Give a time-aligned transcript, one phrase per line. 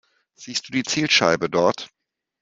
[0.33, 1.91] Siehst du die Zielscheibe dort?